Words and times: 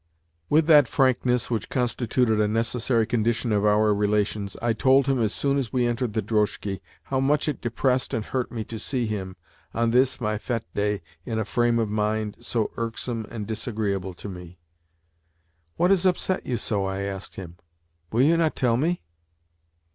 With 0.49 0.65
that 0.65 0.87
frankness 0.87 1.51
which 1.51 1.69
constituted 1.69 2.39
a 2.39 2.47
necessary 2.47 3.05
condition 3.05 3.51
of 3.51 3.63
our 3.67 3.93
relations 3.93 4.57
I 4.59 4.73
told 4.73 5.05
him, 5.05 5.19
as 5.21 5.31
soon 5.31 5.59
as 5.59 5.71
we 5.71 5.85
entered 5.85 6.13
the 6.13 6.23
drozhki, 6.23 6.81
how 7.03 7.19
much 7.19 7.47
it 7.47 7.61
depressed 7.61 8.11
and 8.11 8.25
hurt 8.25 8.51
me 8.51 8.63
to 8.63 8.79
see 8.79 9.05
him, 9.05 9.35
on 9.75 9.91
this 9.91 10.19
my 10.19 10.39
fete 10.39 10.63
day 10.73 11.03
in 11.23 11.37
a 11.37 11.45
frame 11.45 11.77
of 11.77 11.87
mind 11.91 12.35
so 12.39 12.71
irksome 12.77 13.27
and 13.29 13.45
disagreeable 13.45 14.15
to 14.15 14.27
me. 14.27 14.57
"What 15.77 15.91
has 15.91 16.07
upset 16.07 16.47
you 16.47 16.57
so?" 16.57 16.85
I 16.85 17.01
asked 17.01 17.35
him. 17.35 17.57
"Will 18.11 18.23
you 18.23 18.37
not 18.37 18.55
tell 18.55 18.77
me?" 18.77 19.03